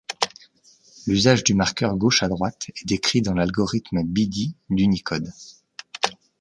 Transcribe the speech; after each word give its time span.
L'usage 1.05 1.43
du 1.43 1.53
marqueur 1.53 1.95
gauche-à-droite 1.95 2.69
est 2.69 2.87
décrit 2.87 3.21
dans 3.21 3.35
l'algorithme 3.35 4.01
BiDi 4.03 4.55
d’Unicode. 4.71 5.31